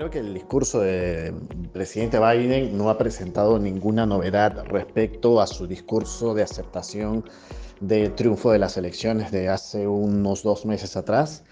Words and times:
Creo 0.00 0.10
que 0.10 0.20
el 0.20 0.32
discurso 0.32 0.80
del 0.80 1.34
presidente 1.74 2.18
Biden 2.18 2.74
no 2.78 2.88
ha 2.88 2.96
presentado 2.96 3.58
ninguna 3.58 4.06
novedad 4.06 4.64
respecto 4.64 5.42
a 5.42 5.46
su 5.46 5.66
discurso 5.66 6.32
de 6.32 6.42
aceptación 6.42 7.22
del 7.80 8.14
triunfo 8.14 8.50
de 8.50 8.58
las 8.58 8.78
elecciones 8.78 9.30
de 9.30 9.50
hace 9.50 9.86
unos 9.86 10.42
dos 10.42 10.64
meses 10.64 10.96
atrás. 10.96 11.44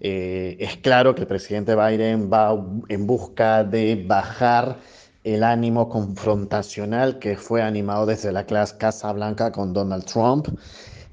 Eh, 0.00 0.56
es 0.58 0.78
claro 0.78 1.14
que 1.14 1.20
el 1.20 1.26
presidente 1.26 1.76
Biden 1.76 2.32
va 2.32 2.58
en 2.88 3.06
busca 3.06 3.62
de 3.62 4.02
bajar 4.08 4.78
el 5.22 5.44
ánimo 5.44 5.90
confrontacional 5.90 7.18
que 7.18 7.36
fue 7.36 7.60
animado 7.60 8.06
desde 8.06 8.32
la 8.32 8.46
Casa 8.46 9.12
Blanca 9.12 9.52
con 9.52 9.74
Donald 9.74 10.06
Trump. 10.06 10.48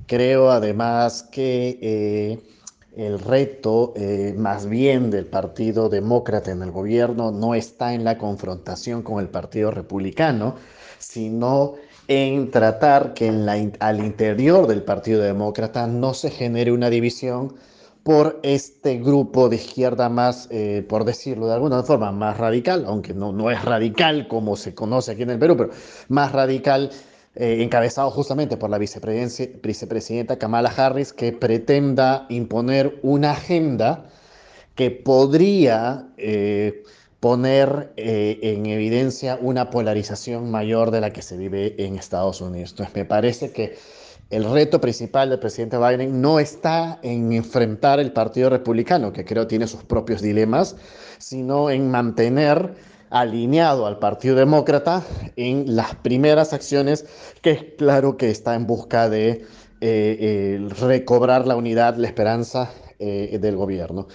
Creo 0.08 0.50
además 0.50 1.24
que 1.24 1.78
eh, 1.82 2.40
el 3.00 3.20
reto 3.20 3.94
eh, 3.96 4.34
más 4.38 4.68
bien 4.68 5.10
del 5.10 5.26
Partido 5.26 5.88
Demócrata 5.88 6.52
en 6.52 6.62
el 6.62 6.72
gobierno 6.72 7.32
no 7.32 7.56
está 7.56 7.94
en 7.94 8.04
la 8.04 8.18
confrontación 8.18 9.04
con 9.04 9.22
el 9.22 9.30
Partido 9.30 9.72
Republicano, 9.72 10.56
sino 10.98 11.76
en 12.10 12.52
tratar 12.52 13.14
que 13.14 13.30
al 13.80 14.00
interior 14.04 14.68
del 14.68 14.84
Partido 14.84 15.22
Demócrata 15.22 15.88
no 15.88 16.14
se 16.14 16.30
genere 16.30 16.74
una 16.74 16.90
división 16.90 17.56
por 18.04 18.40
este 18.44 18.98
grupo 18.98 19.48
de 19.48 19.58
izquierda 19.58 20.10
más, 20.10 20.48
eh, 20.52 20.86
por 20.90 21.06
decirlo 21.06 21.48
de 21.48 21.54
alguna 21.54 21.84
forma, 21.84 22.12
más 22.12 22.38
radical, 22.38 22.84
aunque 22.86 23.14
no, 23.14 23.32
no 23.32 23.50
es 23.50 23.64
radical 23.64 24.28
como 24.28 24.58
se 24.58 24.74
conoce 24.74 25.12
aquí 25.12 25.24
en 25.24 25.30
el 25.30 25.40
Perú, 25.40 25.56
pero 25.56 25.70
más 26.10 26.32
radical, 26.32 26.90
eh, 27.36 27.62
encabezado 27.62 28.12
justamente 28.12 28.58
por 28.58 28.70
la 28.70 28.78
vicepresidenta 28.78 30.38
Kamala 30.38 30.70
Harris, 30.70 31.14
que 31.14 31.32
pretenda 31.32 32.26
imponer 32.30 33.00
una 33.02 33.32
agenda 33.32 34.06
que 34.76 34.92
podría 34.92 36.08
eh, 36.18 36.84
poner 37.20 37.92
en 37.98 38.66
evidencia 38.68 39.38
una 39.42 39.70
polarización 39.70 40.50
mayor 40.50 40.90
de 40.92 41.02
la 41.02 41.12
que 41.12 41.22
se 41.22 41.36
vive 41.36 41.76
en 41.78 41.98
Estados 41.98 42.40
Unidos. 42.40 42.72
Entonces, 42.72 42.96
me 42.96 43.04
parece 43.04 43.52
que 43.52 43.76
el 44.30 44.46
reto 44.46 44.80
principal 44.80 45.30
del 45.30 45.40
presidente 45.40 45.78
Biden 45.78 46.22
no 46.22 46.40
está 46.40 47.00
en 47.02 47.34
enfrentar 47.34 48.00
el 48.00 48.12
Partido 48.12 48.50
Republicano, 48.50 49.12
que 49.12 49.26
creo 49.26 49.48
tiene 49.48 49.66
sus 49.66 49.84
propios 49.84 50.22
dilemas, 50.22 50.76
sino 51.18 51.72
en 51.72 51.90
mantener 51.90 52.76
alineado 53.10 53.86
al 53.86 54.00
Partido 54.00 54.36
Demócrata 54.36 55.04
en 55.36 55.76
las 55.76 55.96
primeras 55.96 56.54
acciones, 56.54 57.06
que 57.42 57.52
es 57.52 57.64
claro 57.78 58.18
que 58.18 58.30
está 58.30 58.56
en 58.56 58.68
busca 58.68 59.10
de 59.10 59.46
eh, 59.82 60.68
recobrar 60.80 61.48
la 61.48 61.56
unidad, 61.56 61.96
la 61.96 62.08
esperanza 62.08 62.72
eh, 63.00 63.38
del 63.40 63.56
gobierno. 63.56 64.08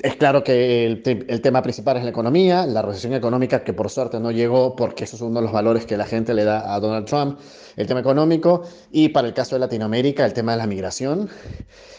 Es 0.00 0.14
claro 0.14 0.44
que 0.44 0.86
el, 0.86 1.02
tema 1.42 1.60
principal 1.60 1.96
es 1.96 2.04
la 2.04 2.10
economía, 2.10 2.66
la 2.66 2.82
recesión 2.82 3.14
económica 3.14 3.64
que 3.64 3.72
por 3.72 3.90
suerte 3.90 4.20
no 4.20 4.30
llegó 4.30 4.76
porque 4.76 5.04
eso 5.04 5.16
es 5.16 5.22
uno 5.22 5.40
de 5.40 5.42
los 5.42 5.52
valores 5.52 5.86
que 5.86 5.96
la 5.96 6.04
gente 6.04 6.34
le 6.34 6.44
da 6.44 6.72
a 6.72 6.78
Donald 6.78 7.06
Trump, 7.06 7.40
el 7.74 7.88
tema 7.88 7.98
económico 7.98 8.62
y 8.92 9.08
para 9.08 9.26
el 9.26 9.34
caso 9.34 9.56
de 9.56 9.60
Latinoamérica 9.60 10.24
el 10.24 10.34
tema 10.34 10.52
de 10.52 10.58
la 10.58 10.68
migración 10.68 11.28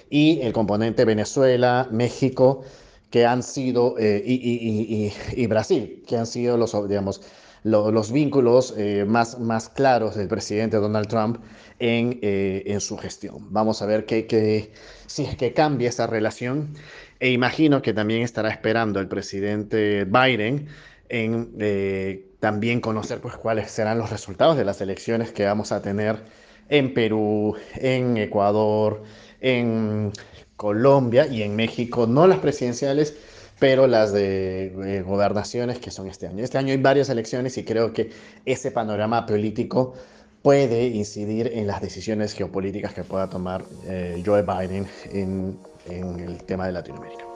y 0.09 0.39
el 0.41 0.53
componente 0.53 1.03
Venezuela, 1.03 1.89
México, 1.91 2.61
que 3.09 3.25
han 3.25 3.43
sido, 3.43 3.95
eh, 3.97 4.23
y, 4.25 5.47
Brasil, 5.47 6.03
que 6.07 6.17
han 6.17 6.27
sido 6.27 6.57
los, 6.57 6.71
digamos, 6.87 7.21
los 7.63 8.11
vínculos 8.11 8.73
eh, 8.77 9.05
más, 9.05 9.39
más 9.39 9.69
claros 9.69 10.15
del 10.15 10.27
presidente 10.27 10.77
Donald 10.77 11.07
Trump 11.07 11.37
en, 11.79 12.19
eh, 12.21 12.63
en 12.67 12.79
su 12.81 12.97
gestión. 12.97 13.51
Vamos 13.51 13.81
a 13.81 13.85
ver 13.85 14.05
que, 14.05 14.71
si 15.07 15.23
es 15.23 15.35
que 15.35 15.53
cambia 15.53 15.89
esa 15.89 16.07
relación 16.07 16.73
e 17.19 17.31
imagino 17.31 17.81
que 17.81 17.93
también 17.93 18.21
estará 18.21 18.49
esperando 18.49 18.99
el 18.99 19.07
presidente 19.07 20.05
Biden 20.05 20.67
en 21.09 21.53
eh, 21.59 22.29
también 22.39 22.79
conocer 22.79 23.19
pues, 23.19 23.35
cuáles 23.35 23.71
serán 23.71 23.97
los 23.97 24.09
resultados 24.09 24.55
de 24.55 24.63
las 24.63 24.79
elecciones 24.79 25.31
que 25.31 25.45
vamos 25.45 25.71
a 25.71 25.81
tener 25.81 26.23
en 26.69 26.93
Perú, 26.93 27.55
en 27.75 28.17
Ecuador, 28.17 29.03
en 29.41 30.13
Colombia 30.59 31.25
y 31.25 31.41
en 31.41 31.55
México, 31.55 32.05
no 32.05 32.27
las 32.27 32.39
presidenciales, 32.39 33.15
pero 33.59 33.87
las 33.87 34.11
de 34.11 34.65
eh, 34.65 35.01
gobernaciones 35.03 35.79
que 35.79 35.89
son 35.89 36.09
este 36.09 36.27
año. 36.27 36.43
Este 36.43 36.57
año 36.57 36.73
hay 36.73 36.81
varias 36.81 37.07
elecciones 37.07 37.57
y 37.57 37.63
creo 37.63 37.93
que 37.93 38.09
ese 38.43 38.69
panorama 38.69 39.25
político 39.25 39.93
puede 40.41 40.87
incidir 40.87 41.49
en 41.53 41.65
las 41.65 41.81
decisiones 41.81 42.33
geopolíticas 42.33 42.93
que 42.93 43.05
pueda 43.05 43.29
tomar 43.29 43.63
eh, 43.85 44.21
Joe 44.25 44.41
Biden 44.41 44.85
en, 45.13 45.57
en 45.87 46.19
el 46.19 46.43
tema 46.43 46.65
de 46.65 46.73
Latinoamérica. 46.73 47.28